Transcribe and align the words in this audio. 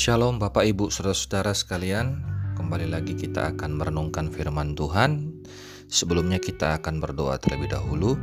Shalom 0.00 0.40
Bapak 0.40 0.64
Ibu 0.64 0.88
Saudara-saudara 0.88 1.52
sekalian. 1.52 2.24
Kembali 2.56 2.88
lagi 2.88 3.12
kita 3.12 3.52
akan 3.52 3.76
merenungkan 3.76 4.32
firman 4.32 4.72
Tuhan. 4.72 5.44
Sebelumnya 5.92 6.40
kita 6.40 6.80
akan 6.80 7.04
berdoa 7.04 7.36
terlebih 7.36 7.68
dahulu. 7.68 8.16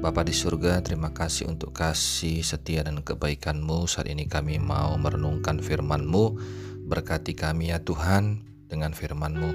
Bapa 0.00 0.24
di 0.24 0.32
surga 0.32 0.80
terima 0.80 1.12
kasih 1.12 1.52
untuk 1.52 1.76
kasih 1.76 2.40
setia 2.40 2.80
dan 2.88 3.04
kebaikanmu. 3.04 3.84
Saat 3.84 4.08
ini 4.08 4.24
kami 4.24 4.56
mau 4.56 4.96
merenungkan 4.96 5.60
firmanmu. 5.60 6.40
Berkati 6.88 7.36
kami 7.36 7.76
ya 7.76 7.84
Tuhan 7.84 8.48
dengan 8.72 8.96
firmanmu. 8.96 9.50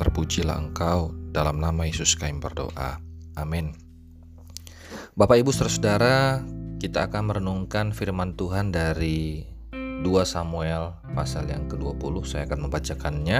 Terpujilah 0.00 0.56
engkau 0.56 1.12
dalam 1.28 1.60
nama 1.60 1.84
Yesus 1.84 2.16
kami 2.16 2.40
berdoa. 2.40 3.04
Amin. 3.36 3.76
Bapak 5.12 5.44
Ibu 5.44 5.52
Saudara 5.52 6.40
kita 6.80 7.12
akan 7.12 7.36
merenungkan 7.36 7.92
firman 7.92 8.32
Tuhan 8.32 8.72
dari 8.72 9.55
2 10.02 10.08
Samuel 10.26 10.96
pasal 11.14 11.48
yang 11.48 11.68
ke-20 11.70 12.14
saya 12.26 12.44
akan 12.44 12.68
membacakannya 12.68 13.38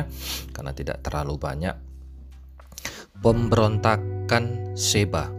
karena 0.55 0.73
tidak 0.73 1.03
terlalu 1.05 1.37
banyak 1.37 1.77
pemberontakan 3.21 4.77
Seba 4.77 5.37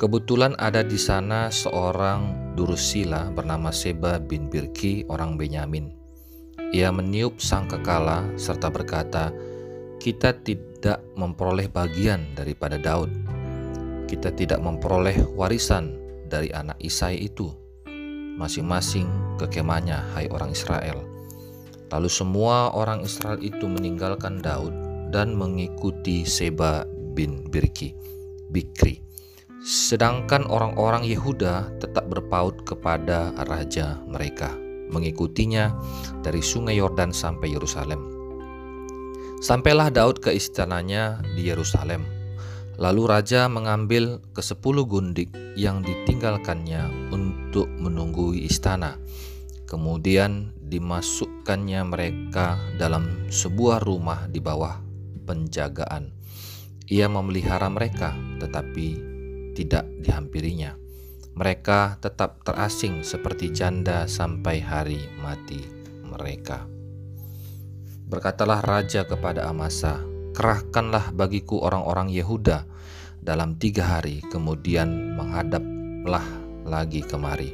Kebetulan 0.00 0.56
ada 0.56 0.80
di 0.80 0.96
sana 0.96 1.52
seorang 1.52 2.56
Durusila 2.56 3.28
bernama 3.36 3.68
Seba 3.68 4.16
bin 4.16 4.48
Birki 4.48 5.04
orang 5.12 5.36
Benyamin. 5.36 5.92
Ia 6.72 6.88
meniup 6.88 7.36
sangkakala 7.36 8.32
serta 8.40 8.72
berkata, 8.72 9.28
"Kita 10.00 10.32
tidak 10.40 11.04
memperoleh 11.20 11.68
bagian 11.68 12.32
daripada 12.32 12.80
Daud. 12.80 13.12
Kita 14.08 14.32
tidak 14.32 14.64
memperoleh 14.64 15.36
warisan 15.36 16.00
dari 16.32 16.48
anak 16.48 16.80
Isai 16.80 17.20
itu." 17.20 17.52
Masing-masing 18.40 19.04
ke 19.36 19.60
kemahnya, 19.60 20.00
hai 20.16 20.24
orang 20.32 20.56
Israel. 20.56 21.04
Lalu 21.92 22.08
semua 22.08 22.72
orang 22.72 23.04
Israel 23.04 23.36
itu 23.44 23.68
meninggalkan 23.68 24.40
Daud 24.40 24.72
dan 25.12 25.36
mengikuti 25.36 26.24
Seba 26.24 26.88
bin 27.12 27.44
Birki, 27.52 27.92
Bikri. 28.48 29.04
Sedangkan 29.60 30.48
orang-orang 30.48 31.04
Yehuda 31.04 31.76
tetap 31.84 32.08
berpaut 32.08 32.64
kepada 32.64 33.36
raja 33.44 34.00
mereka, 34.08 34.56
mengikutinya 34.88 35.76
dari 36.24 36.40
sungai 36.40 36.80
Yordan 36.80 37.12
sampai 37.12 37.52
Yerusalem. 37.52 38.00
Sampailah 39.44 39.92
Daud 39.92 40.24
ke 40.24 40.32
istananya 40.32 41.20
di 41.36 41.52
Yerusalem 41.52 42.19
Lalu 42.80 43.12
raja 43.12 43.44
mengambil 43.52 44.24
ke 44.32 44.40
sepuluh 44.40 44.88
gundik 44.88 45.28
yang 45.52 45.84
ditinggalkannya 45.84 47.12
untuk 47.12 47.68
menunggui 47.68 48.48
istana. 48.48 48.96
Kemudian 49.68 50.56
dimasukkannya 50.64 51.84
mereka 51.84 52.56
dalam 52.80 53.28
sebuah 53.28 53.84
rumah 53.84 54.24
di 54.32 54.40
bawah 54.40 54.80
penjagaan. 55.28 56.16
Ia 56.88 57.06
memelihara 57.12 57.68
mereka, 57.68 58.16
tetapi 58.40 58.88
tidak 59.52 59.84
dihampirinya. 60.00 60.72
Mereka 61.36 62.00
tetap 62.00 62.42
terasing 62.48 63.04
seperti 63.04 63.52
janda 63.52 64.08
sampai 64.08 64.56
hari 64.58 65.04
mati 65.20 65.62
mereka. 66.02 66.64
Berkatalah 68.10 68.58
raja 68.64 69.06
kepada 69.06 69.46
Amasa, 69.46 70.02
kerahkanlah 70.40 71.12
bagiku 71.12 71.60
orang-orang 71.60 72.08
Yehuda 72.08 72.64
dalam 73.20 73.60
tiga 73.60 73.84
hari, 73.84 74.24
kemudian 74.32 75.12
menghadaplah 75.12 76.24
lagi 76.64 77.04
kemari. 77.04 77.52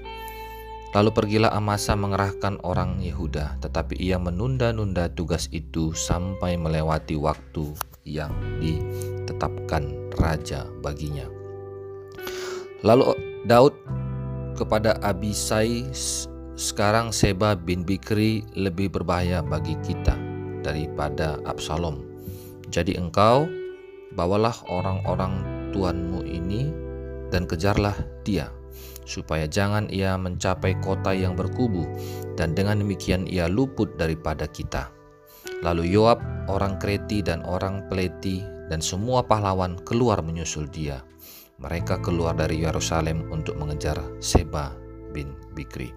Lalu 0.95 1.11
pergilah 1.11 1.51
Amasa 1.51 1.99
mengerahkan 1.99 2.63
orang 2.63 3.03
Yehuda, 3.03 3.59
tetapi 3.59 3.99
ia 3.99 4.23
menunda-nunda 4.23 5.11
tugas 5.11 5.51
itu 5.51 5.91
sampai 5.99 6.55
melewati 6.55 7.19
waktu 7.19 7.75
yang 8.07 8.31
ditetapkan 8.63 10.15
raja 10.23 10.71
baginya. 10.79 11.27
Lalu 12.87 13.19
Daud 13.51 13.75
kepada 14.55 14.95
Abisai, 15.03 15.91
sekarang 16.55 17.11
Seba 17.11 17.59
bin 17.59 17.83
Bikri 17.83 18.47
lebih 18.55 18.95
berbahaya 18.95 19.43
bagi 19.43 19.75
kita 19.83 20.15
daripada 20.63 21.43
Absalom 21.43 22.06
jadi 22.77 23.01
engkau 23.01 23.49
bawalah 24.13 24.53
orang-orang 24.69 25.41
tuanmu 25.73 26.21
ini 26.29 26.69
dan 27.33 27.49
kejarlah 27.49 27.97
dia, 28.21 28.53
supaya 29.09 29.49
jangan 29.49 29.89
ia 29.89 30.21
mencapai 30.21 30.77
kota 30.85 31.17
yang 31.17 31.33
berkubu, 31.33 31.89
dan 32.37 32.53
dengan 32.53 32.85
demikian 32.85 33.25
ia 33.25 33.49
luput 33.49 33.97
daripada 33.97 34.45
kita. 34.45 34.93
Lalu 35.65 35.97
Yoab, 35.97 36.21
orang 36.53 36.77
Kreti 36.77 37.25
dan 37.25 37.41
orang 37.49 37.89
Peleti, 37.89 38.45
dan 38.69 38.85
semua 38.85 39.25
pahlawan 39.25 39.81
keluar 39.89 40.21
menyusul 40.21 40.69
dia. 40.69 41.01
Mereka 41.57 42.05
keluar 42.05 42.37
dari 42.37 42.61
Yerusalem 42.61 43.33
untuk 43.33 43.57
mengejar 43.57 43.97
Seba 44.21 44.77
bin 45.17 45.33
Bikri. 45.57 45.89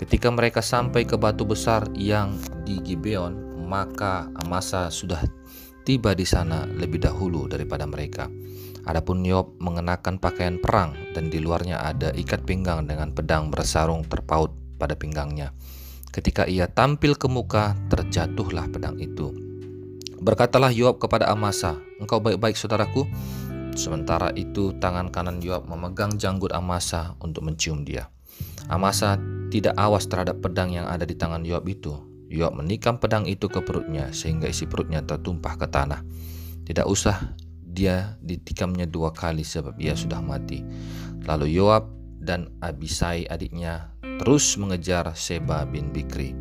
Ketika 0.00 0.32
mereka 0.32 0.64
sampai 0.64 1.04
ke 1.04 1.20
batu 1.20 1.44
besar 1.44 1.84
yang 1.92 2.32
di 2.64 2.80
Gibeon, 2.80 3.60
maka 3.68 4.32
Amasa 4.40 4.88
sudah 4.88 5.20
tiba 5.86 6.18
di 6.18 6.26
sana 6.26 6.66
lebih 6.66 6.98
dahulu 6.98 7.46
daripada 7.46 7.86
mereka. 7.86 8.26
Adapun 8.86 9.22
Yob 9.22 9.54
mengenakan 9.62 10.18
pakaian 10.18 10.58
perang 10.58 10.98
dan 11.14 11.30
di 11.30 11.38
luarnya 11.38 11.78
ada 11.78 12.10
ikat 12.10 12.42
pinggang 12.42 12.90
dengan 12.90 13.14
pedang 13.14 13.54
bersarung 13.54 14.02
terpaut 14.02 14.50
pada 14.82 14.98
pinggangnya. 14.98 15.54
Ketika 16.10 16.46
ia 16.46 16.66
tampil 16.66 17.14
ke 17.14 17.30
muka, 17.30 17.78
terjatuhlah 17.86 18.66
pedang 18.70 18.98
itu. 18.98 19.30
Berkatalah 20.16 20.72
Yoab 20.72 20.96
kepada 20.96 21.28
Amasa, 21.28 21.76
"Engkau 22.00 22.22
baik-baik, 22.22 22.56
saudaraku?" 22.56 23.04
Sementara 23.76 24.32
itu, 24.32 24.72
tangan 24.80 25.12
kanan 25.12 25.44
Yoab 25.44 25.68
memegang 25.68 26.16
janggut 26.16 26.56
Amasa 26.56 27.12
untuk 27.20 27.44
mencium 27.44 27.84
dia. 27.84 28.08
Amasa 28.72 29.20
tidak 29.52 29.76
awas 29.76 30.08
terhadap 30.08 30.40
pedang 30.40 30.72
yang 30.72 30.88
ada 30.88 31.04
di 31.04 31.12
tangan 31.12 31.44
Yoab 31.44 31.68
itu, 31.68 31.92
Yoab 32.26 32.58
menikam 32.58 32.98
pedang 32.98 33.24
itu 33.26 33.46
ke 33.46 33.62
perutnya 33.62 34.10
sehingga 34.10 34.50
isi 34.50 34.66
perutnya 34.66 35.02
tertumpah 35.02 35.54
ke 35.54 35.66
tanah. 35.70 36.02
Tidak 36.66 36.86
usah 36.86 37.38
dia 37.62 38.18
ditikamnya 38.24 38.88
dua 38.90 39.14
kali 39.14 39.46
sebab 39.46 39.78
ia 39.78 39.94
sudah 39.94 40.18
mati. 40.18 40.64
Lalu 41.28 41.54
Yoab 41.54 41.86
dan 42.18 42.50
Abisai 42.58 43.28
adiknya 43.30 43.94
terus 44.18 44.58
mengejar 44.58 45.12
Seba 45.14 45.62
bin 45.68 45.94
Bikri. 45.94 46.34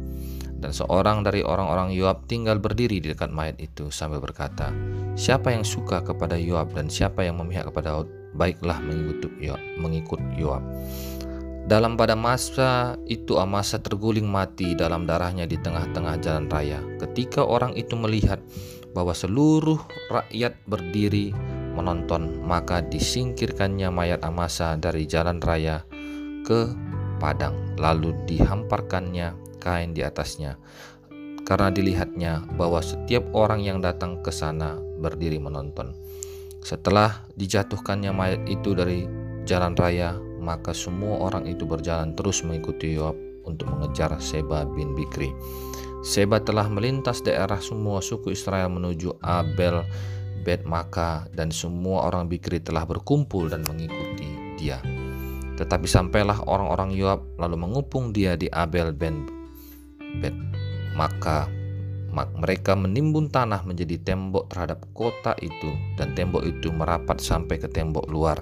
Dan 0.55 0.71
seorang 0.71 1.21
dari 1.21 1.45
orang-orang 1.45 1.93
Yoab 1.93 2.25
tinggal 2.25 2.57
berdiri 2.57 2.97
di 3.03 3.11
dekat 3.13 3.29
mayat 3.29 3.59
itu 3.61 3.93
sambil 3.93 4.23
berkata, 4.23 4.73
Siapa 5.13 5.53
yang 5.53 5.67
suka 5.67 6.01
kepada 6.01 6.39
Yoab 6.39 6.73
dan 6.73 6.89
siapa 6.89 7.21
yang 7.21 7.37
memihak 7.37 7.69
kepada 7.69 7.93
Daud, 7.93 8.09
baiklah 8.33 8.81
mengikut 8.81 9.29
Yoab. 9.37 9.61
Mengikut 9.77 10.21
Yoab. 10.39 10.63
Dalam 11.65 11.97
pada 11.97 12.13
masa 12.13 12.93
itu 13.09 13.41
Amasa 13.41 13.81
terguling 13.81 14.29
mati 14.29 14.77
dalam 14.77 15.09
darahnya 15.09 15.49
di 15.49 15.57
tengah-tengah 15.57 16.21
jalan 16.21 16.45
raya. 16.45 16.77
Ketika 17.01 17.41
orang 17.41 17.73
itu 17.73 17.97
melihat 17.97 18.37
bahwa 18.93 19.17
seluruh 19.17 19.81
rakyat 20.13 20.61
berdiri 20.69 21.33
menonton, 21.73 22.37
maka 22.45 22.85
disingkirkannya 22.85 23.89
mayat 23.89 24.21
Amasa 24.21 24.77
dari 24.77 25.09
jalan 25.09 25.41
raya 25.41 25.81
ke 26.45 26.69
padang, 27.17 27.73
lalu 27.81 28.13
dihamparkannya 28.29 29.33
kain 29.57 29.97
di 29.97 30.05
atasnya. 30.05 30.61
Karena 31.49 31.73
dilihatnya 31.73 32.45
bahwa 32.61 32.85
setiap 32.85 33.25
orang 33.33 33.65
yang 33.65 33.81
datang 33.81 34.21
ke 34.21 34.29
sana 34.29 34.77
berdiri 35.01 35.41
menonton. 35.41 35.97
Setelah 36.61 37.25
dijatuhkannya 37.33 38.13
mayat 38.13 38.41
itu 38.45 38.77
dari 38.77 39.09
jalan 39.49 39.73
raya, 39.73 40.17
maka 40.45 40.77
semua 40.77 41.25
orang 41.25 41.49
itu 41.49 41.65
berjalan 41.65 42.13
terus 42.13 42.45
mengikuti 42.45 42.93
Yoab 42.93 43.17
untuk 43.49 43.65
mengejar 43.73 44.13
Seba 44.21 44.61
bin 44.69 44.93
Bikri. 44.93 45.33
Seba 46.05 46.37
telah 46.37 46.69
melintas 46.69 47.25
daerah 47.25 47.57
semua 47.57 47.97
suku 47.97 48.37
Israel 48.37 48.69
menuju 48.69 49.17
Abel, 49.25 49.81
Bet 50.45 50.61
Maka, 50.61 51.25
dan 51.33 51.49
semua 51.49 52.05
orang 52.05 52.29
Bikri 52.29 52.61
telah 52.61 52.85
berkumpul 52.85 53.49
dan 53.49 53.65
mengikuti 53.65 54.29
dia. 54.61 54.77
Tetapi 55.57 55.89
sampailah 55.89 56.45
orang-orang 56.45 56.93
Yoab 56.93 57.25
lalu 57.41 57.57
mengupung 57.57 58.13
dia 58.13 58.37
di 58.37 58.45
Abel 58.53 58.93
ben 58.93 59.25
Bet 60.21 60.37
Maka 60.93 61.49
mereka 62.15 62.79
menimbun 62.79 63.27
tanah 63.27 63.67
menjadi 63.67 63.99
tembok 63.99 64.47
terhadap 64.47 64.87
kota 64.95 65.35
itu 65.43 65.75
dan 65.99 66.15
tembok 66.15 66.47
itu 66.47 66.71
merapat 66.71 67.19
sampai 67.19 67.59
ke 67.59 67.67
tembok 67.67 68.07
luar 68.07 68.39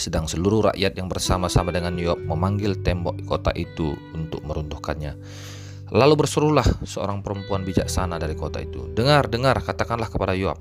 sedang 0.00 0.24
seluruh 0.24 0.72
rakyat 0.72 0.96
yang 0.96 1.12
bersama-sama 1.12 1.68
dengan 1.68 1.92
Yoab 2.00 2.24
memanggil 2.24 2.80
tembok 2.80 3.20
kota 3.28 3.52
itu 3.52 3.92
untuk 4.16 4.40
meruntuhkannya. 4.48 5.12
Lalu 5.92 6.14
berserulah 6.16 6.64
seorang 6.88 7.20
perempuan 7.20 7.68
bijaksana 7.68 8.16
dari 8.16 8.32
kota 8.32 8.64
itu. 8.64 8.88
Dengar, 8.96 9.28
dengar, 9.28 9.60
katakanlah 9.60 10.08
kepada 10.08 10.32
Yoab, 10.32 10.56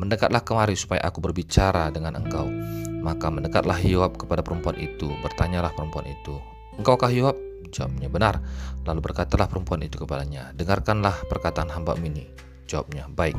mendekatlah 0.00 0.40
kemari 0.40 0.78
supaya 0.80 1.04
aku 1.04 1.20
berbicara 1.20 1.92
dengan 1.92 2.16
engkau. 2.16 2.48
Maka 3.04 3.28
mendekatlah 3.28 3.76
Yoab 3.84 4.16
kepada 4.16 4.40
perempuan 4.40 4.80
itu, 4.80 5.12
bertanyalah 5.20 5.76
perempuan 5.76 6.08
itu, 6.08 6.40
Engkaukah 6.80 7.12
Yoab? 7.12 7.36
Jawabnya 7.68 8.08
benar. 8.08 8.40
Lalu 8.88 9.12
berkatalah 9.12 9.44
perempuan 9.44 9.84
itu 9.84 10.00
kepadanya, 10.00 10.56
dengarkanlah 10.56 11.12
perkataan 11.28 11.68
hamba 11.68 11.92
ini. 12.00 12.24
Jawabnya, 12.64 13.04
baik. 13.12 13.36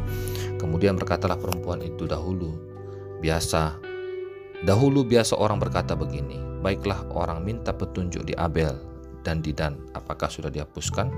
Kemudian 0.61 0.99
berkatalah 0.99 1.41
perempuan 1.41 1.81
itu 1.81 2.05
dahulu, 2.05 2.53
biasa, 3.23 3.90
dahulu 4.65 5.05
biasa 5.05 5.37
orang 5.37 5.57
berkata 5.61 5.97
begini, 5.97 6.37
baiklah 6.61 7.01
orang 7.13 7.41
minta 7.41 7.73
petunjuk 7.73 8.25
di 8.25 8.33
Abel 8.37 8.77
dan 9.21 9.41
di 9.41 9.53
Dan, 9.53 9.77
apakah 9.93 10.29
sudah 10.29 10.49
dihapuskan? 10.49 11.09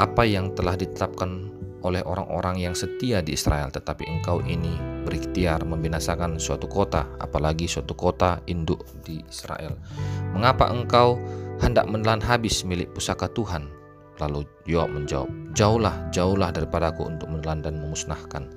Apa 0.00 0.22
yang 0.24 0.54
telah 0.56 0.74
ditetapkan 0.74 1.50
oleh 1.80 2.04
orang-orang 2.04 2.60
yang 2.60 2.74
setia 2.76 3.24
di 3.24 3.36
Israel, 3.36 3.72
tetapi 3.72 4.04
engkau 4.04 4.44
ini 4.44 4.76
berikhtiar 5.04 5.64
membinasakan 5.64 6.36
suatu 6.36 6.68
kota, 6.68 7.08
apalagi 7.20 7.64
suatu 7.64 7.96
kota 7.96 8.40
induk 8.48 8.84
di 9.04 9.24
Israel. 9.28 9.76
Mengapa 10.36 10.68
engkau 10.68 11.16
hendak 11.60 11.88
menelan 11.88 12.20
habis 12.20 12.64
milik 12.64 12.92
pusaka 12.92 13.28
Tuhan? 13.32 13.68
Lalu 14.20 14.44
Yoab 14.68 14.92
menjawab, 14.92 15.32
Jauhlah, 15.56 16.12
jauhlah 16.12 16.52
daripadaku 16.52 17.08
untuk 17.08 17.32
menelan 17.32 17.64
dan 17.64 17.80
memusnahkan. 17.80 18.52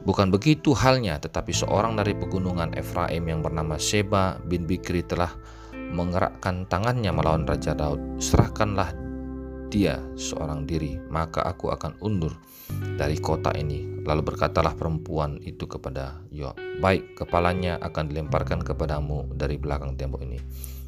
Bukan 0.00 0.32
begitu 0.32 0.72
halnya, 0.72 1.20
tetapi 1.20 1.52
seorang 1.52 1.92
dari 1.92 2.16
pegunungan 2.16 2.72
Efraim 2.72 3.28
yang 3.28 3.44
bernama 3.44 3.76
Sheba 3.76 4.40
bin 4.48 4.64
Bikri 4.64 5.04
telah 5.04 5.36
mengerakkan 5.76 6.64
tangannya 6.70 7.12
melawan 7.12 7.44
Raja 7.44 7.76
Daud. 7.76 8.16
Serahkanlah 8.16 8.96
dia 9.68 10.00
seorang 10.16 10.64
diri, 10.66 10.98
maka 11.12 11.44
aku 11.46 11.70
akan 11.70 12.00
undur 12.02 12.34
dari 12.96 13.20
kota 13.20 13.52
ini. 13.54 14.02
Lalu 14.02 14.34
berkatalah 14.34 14.72
perempuan 14.74 15.36
itu 15.44 15.68
kepada 15.68 16.24
Yoab, 16.32 16.56
baik 16.80 17.20
kepalanya 17.20 17.76
akan 17.84 18.08
dilemparkan 18.08 18.64
kepadamu 18.64 19.30
dari 19.36 19.60
belakang 19.60 19.94
tembok 20.00 20.24
ini. 20.24 20.40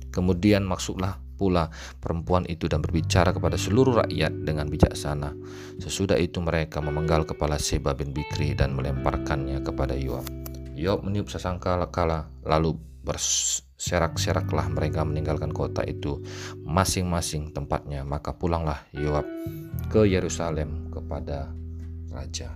Kemudian 0.09 0.65
maksudlah 0.65 1.21
pula 1.43 1.67
perempuan 1.99 2.47
itu 2.47 2.71
dan 2.71 2.79
berbicara 2.79 3.35
kepada 3.35 3.59
seluruh 3.59 4.07
rakyat 4.07 4.47
dengan 4.47 4.71
bijaksana. 4.71 5.35
Sesudah 5.83 6.15
itu 6.23 6.39
mereka 6.39 6.79
memenggal 6.79 7.27
kepala 7.27 7.59
Seba 7.59 7.99
bin 7.99 8.15
Bikri 8.15 8.55
dan 8.55 8.79
melemparkannya 8.79 9.59
kepada 9.67 9.99
Yoab. 9.99 10.31
Yoab 10.79 11.03
meniup 11.03 11.27
sesangka 11.27 11.83
kala 11.91 12.31
lalu 12.47 12.79
berserak-seraklah 13.03 14.71
mereka 14.71 15.03
meninggalkan 15.03 15.51
kota 15.51 15.83
itu 15.83 16.23
masing-masing 16.63 17.51
tempatnya 17.51 18.07
maka 18.07 18.31
pulanglah 18.39 18.87
Yoab 18.95 19.27
ke 19.91 20.07
Yerusalem 20.07 20.95
kepada 20.95 21.51
raja 22.15 22.55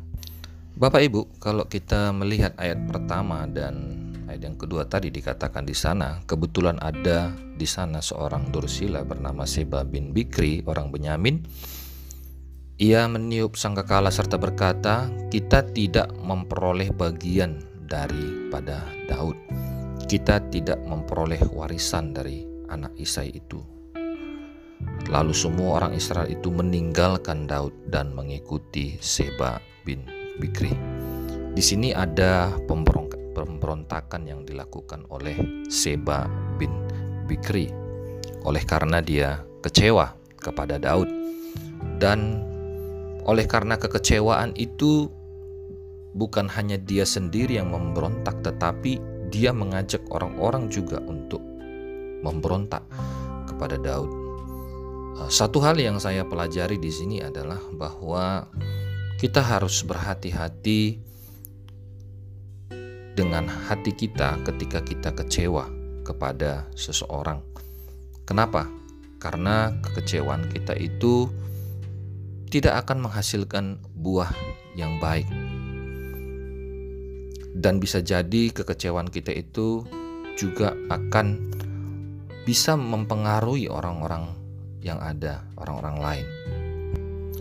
Bapak 0.78 1.02
Ibu 1.02 1.42
kalau 1.42 1.66
kita 1.66 2.14
melihat 2.14 2.54
ayat 2.60 2.78
pertama 2.86 3.48
dan 3.50 4.05
ayat 4.26 4.42
yang 4.42 4.58
kedua 4.58 4.86
tadi 4.90 5.08
dikatakan 5.14 5.64
di 5.64 5.74
sana 5.74 6.22
kebetulan 6.26 6.76
ada 6.82 7.32
di 7.34 7.64
sana 7.64 8.02
seorang 8.02 8.50
Dursila 8.50 9.06
bernama 9.06 9.46
Seba 9.46 9.86
bin 9.86 10.10
Bikri 10.12 10.66
orang 10.66 10.90
Benyamin 10.90 11.46
ia 12.76 13.08
meniup 13.08 13.56
sangkakala 13.56 14.12
serta 14.12 14.36
berkata, 14.36 15.08
"Kita 15.32 15.64
tidak 15.72 16.12
memperoleh 16.20 16.92
bagian 16.92 17.64
daripada 17.88 18.84
Daud." 19.08 19.40
kita 20.06 20.38
tidak 20.54 20.78
memperoleh 20.86 21.42
warisan 21.50 22.14
dari 22.14 22.46
anak 22.70 22.94
Isai 22.94 23.34
itu. 23.34 23.58
Lalu 25.10 25.34
semua 25.34 25.82
orang 25.82 25.98
Israel 25.98 26.30
itu 26.30 26.54
meninggalkan 26.54 27.50
Daud 27.50 27.74
dan 27.90 28.14
mengikuti 28.14 28.94
Seba 29.02 29.58
bin 29.82 30.06
Bikri. 30.38 30.70
Di 31.58 31.62
sini 31.62 31.90
ada 31.90 32.54
pemberontakan 32.70 33.05
yang 34.24 34.40
dilakukan 34.46 35.04
oleh 35.12 35.36
Seba 35.68 36.24
bin 36.56 36.72
Bikri 37.28 37.68
oleh 38.46 38.62
karena 38.64 39.02
dia 39.04 39.42
kecewa 39.60 40.14
kepada 40.38 40.78
Daud 40.78 41.10
dan 41.98 42.40
oleh 43.26 43.44
karena 43.44 43.74
kekecewaan 43.74 44.54
itu 44.54 45.10
bukan 46.16 46.48
hanya 46.48 46.80
dia 46.80 47.04
sendiri 47.04 47.58
yang 47.58 47.74
memberontak 47.74 48.40
tetapi 48.40 49.02
dia 49.28 49.50
mengajak 49.50 50.00
orang-orang 50.08 50.70
juga 50.70 51.02
untuk 51.02 51.42
memberontak 52.22 52.86
kepada 53.50 53.76
Daud. 53.76 54.10
Eh, 55.20 55.30
satu 55.30 55.60
hal 55.60 55.76
yang 55.76 55.98
saya 55.98 56.24
pelajari 56.24 56.78
di 56.78 56.88
sini 56.88 57.20
adalah 57.20 57.60
bahwa 57.74 58.46
kita 59.18 59.40
harus 59.40 59.82
berhati-hati 59.84 61.00
dengan 63.16 63.48
hati 63.48 63.96
kita 63.96 64.36
ketika 64.44 64.84
kita 64.84 65.10
kecewa 65.16 65.66
kepada 66.04 66.68
seseorang. 66.76 67.40
Kenapa? 68.28 68.68
Karena 69.16 69.72
kekecewaan 69.80 70.52
kita 70.52 70.76
itu 70.76 71.32
tidak 72.52 72.86
akan 72.86 73.08
menghasilkan 73.08 73.80
buah 73.96 74.30
yang 74.76 75.00
baik 75.00 75.26
dan 77.56 77.80
bisa 77.80 78.04
jadi 78.04 78.52
kekecewaan 78.52 79.08
kita 79.08 79.32
itu 79.32 79.88
juga 80.36 80.76
akan 80.92 81.56
bisa 82.44 82.76
mempengaruhi 82.76 83.66
orang-orang 83.72 84.36
yang 84.84 85.00
ada, 85.00 85.42
orang-orang 85.56 85.96
lain. 85.98 86.26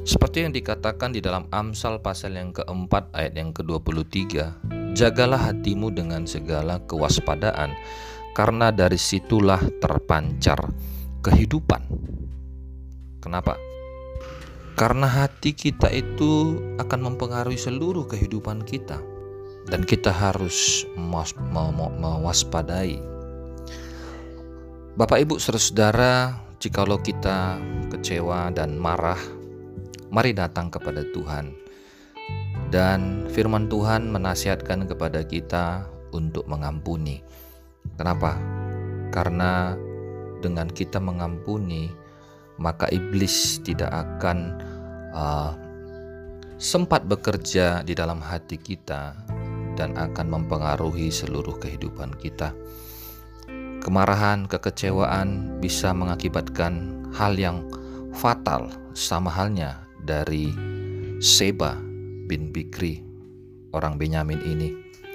Seperti 0.08 0.48
yang 0.48 0.54
dikatakan 0.56 1.14
di 1.14 1.20
dalam 1.20 1.46
Amsal 1.52 2.00
pasal 2.00 2.40
yang 2.40 2.56
keempat 2.56 3.12
ayat 3.12 3.36
yang 3.38 3.52
ke-23, 3.52 4.24
jagalah 4.96 5.52
hatimu 5.52 5.92
dengan 5.92 6.24
segala 6.24 6.80
kewaspadaan, 6.88 7.76
karena 8.32 8.72
dari 8.72 8.96
situlah 8.96 9.60
terpancar 9.84 10.72
kehidupan. 11.20 11.84
Kenapa? 13.20 13.60
Karena 14.76 15.08
hati 15.08 15.56
kita 15.56 15.92
itu 15.92 16.60
akan 16.80 17.00
mempengaruhi 17.12 17.60
seluruh 17.60 18.08
kehidupan 18.08 18.64
kita 18.64 19.00
dan 19.72 19.88
kita 19.88 20.12
harus 20.12 20.84
mewaspadai. 20.96 23.00
Bapak 24.96 25.20
Ibu 25.28 25.36
saudara, 25.40 26.40
jikalau 26.60 27.00
kita 27.04 27.60
kecewa 27.92 28.52
dan 28.52 28.80
marah, 28.80 29.20
mari 30.12 30.32
datang 30.32 30.72
kepada 30.72 31.04
Tuhan. 31.12 31.65
Dan 32.74 33.30
firman 33.30 33.70
Tuhan 33.70 34.10
menasihatkan 34.10 34.90
kepada 34.90 35.22
kita 35.22 35.86
untuk 36.16 36.48
mengampuni. 36.50 37.22
Kenapa? 37.96 38.36
Karena 39.14 39.78
dengan 40.42 40.68
kita 40.68 40.98
mengampuni, 41.00 41.88
maka 42.58 42.90
iblis 42.90 43.62
tidak 43.62 43.92
akan 43.94 44.38
uh, 45.14 45.52
sempat 46.56 47.06
bekerja 47.06 47.84
di 47.84 47.94
dalam 47.94 48.20
hati 48.24 48.56
kita 48.56 49.14
dan 49.76 49.94
akan 50.00 50.28
mempengaruhi 50.32 51.12
seluruh 51.12 51.60
kehidupan 51.60 52.16
kita. 52.18 52.56
Kemarahan, 53.84 54.50
kekecewaan 54.50 55.62
bisa 55.62 55.94
mengakibatkan 55.94 57.06
hal 57.14 57.38
yang 57.38 57.62
fatal, 58.16 58.72
sama 58.96 59.30
halnya 59.30 59.86
dari 60.02 60.50
Seba 61.22 61.85
bin 62.26 62.52
Bikri, 62.52 63.02
orang 63.72 64.02
Benyamin 64.02 64.42
ini. 64.44 64.70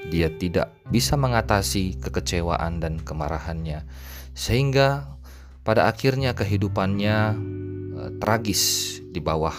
Dia 0.08 0.32
tidak 0.32 0.72
bisa 0.88 1.18
mengatasi 1.20 2.00
kekecewaan 2.00 2.80
dan 2.80 2.96
kemarahannya, 3.04 3.84
sehingga 4.32 5.18
pada 5.60 5.84
akhirnya 5.90 6.32
kehidupannya 6.32 7.16
uh, 7.98 8.10
tragis 8.16 8.96
di 9.12 9.20
bawah 9.20 9.54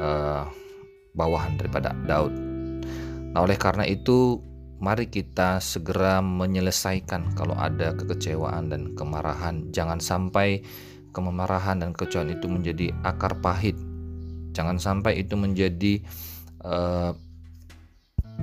uh, 0.00 0.48
bawahan 1.12 1.60
daripada 1.60 1.92
Daud 2.08 2.50
Nah, 3.30 3.46
oleh 3.46 3.54
karena 3.54 3.86
itu, 3.86 4.42
mari 4.82 5.06
kita 5.06 5.62
segera 5.62 6.18
menyelesaikan 6.18 7.38
kalau 7.38 7.54
ada 7.54 7.94
kekecewaan 7.94 8.74
dan 8.74 8.82
kemarahan. 8.98 9.70
Jangan 9.70 10.02
sampai 10.02 10.66
kemarahan 11.14 11.78
dan 11.78 11.94
kekecewaan 11.94 12.34
itu 12.34 12.50
menjadi 12.50 12.86
akar 13.06 13.38
pahit. 13.38 13.78
Jangan 14.50 14.82
sampai 14.82 15.22
itu 15.22 15.38
menjadi 15.38 16.02
uh, 16.64 17.12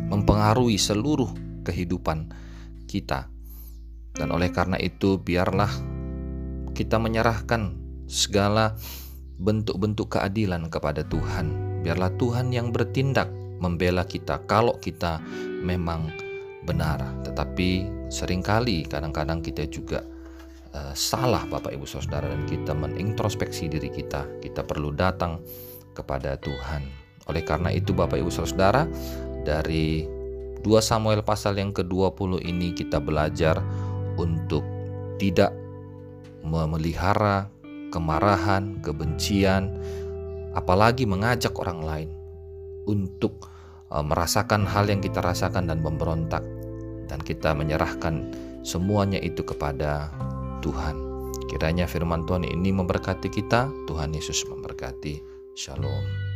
mempengaruhi 0.09 0.77
seluruh 0.77 1.29
kehidupan 1.65 2.31
kita. 2.88 3.27
Dan 4.13 4.33
oleh 4.33 4.50
karena 4.50 4.79
itu, 4.81 5.21
biarlah 5.21 5.69
kita 6.74 6.97
menyerahkan 6.97 7.74
segala 8.07 8.77
bentuk-bentuk 9.38 10.17
keadilan 10.17 10.69
kepada 10.71 11.05
Tuhan. 11.05 11.79
Biarlah 11.86 12.13
Tuhan 12.17 12.50
yang 12.50 12.74
bertindak 12.74 13.29
membela 13.62 14.05
kita 14.05 14.41
kalau 14.50 14.77
kita 14.81 15.21
memang 15.62 16.09
benar. 16.65 17.01
Tetapi 17.21 17.69
sering 18.09 18.41
kali 18.41 18.86
kadang-kadang 18.89 19.45
kita 19.45 19.69
juga 19.69 20.01
uh, 20.74 20.93
salah 20.97 21.45
Bapak 21.45 21.74
Ibu 21.74 21.86
Saudara 21.86 22.29
dan 22.29 22.43
kita 22.50 22.74
menintrospeksi 22.74 23.69
diri 23.69 23.93
kita. 23.93 24.25
Kita 24.41 24.65
perlu 24.65 24.93
datang 24.93 25.41
kepada 25.93 26.38
Tuhan. 26.38 27.06
Oleh 27.27 27.43
karena 27.43 27.72
itu 27.72 27.91
Bapak 27.91 28.19
Ibu 28.19 28.31
Saudara 28.31 28.88
dari 29.43 30.07
2 30.63 30.67
Samuel 30.84 31.24
pasal 31.24 31.60
yang 31.60 31.72
ke-20 31.72 32.43
ini 32.43 32.75
kita 32.75 33.00
belajar 33.00 33.62
untuk 34.17 34.65
tidak 35.22 35.53
memelihara 36.43 37.51
kemarahan, 37.91 38.79
kebencian, 38.84 39.72
apalagi 40.55 41.07
mengajak 41.07 41.55
orang 41.60 41.79
lain 41.84 42.10
untuk 42.88 43.48
uh, 43.91 44.03
merasakan 44.03 44.67
hal 44.67 44.88
yang 44.88 45.00
kita 45.03 45.19
rasakan 45.24 45.67
dan 45.67 45.79
memberontak 45.84 46.43
dan 47.07 47.19
kita 47.24 47.55
menyerahkan 47.55 48.31
semuanya 48.63 49.19
itu 49.24 49.43
kepada 49.43 50.12
Tuhan. 50.60 51.07
Kiranya 51.48 51.88
firman 51.88 52.27
Tuhan 52.27 52.43
ini 52.43 52.75
memberkati 52.75 53.31
kita, 53.31 53.72
Tuhan 53.88 54.12
Yesus 54.12 54.43
memberkati. 54.51 55.24
Shalom. 55.55 56.26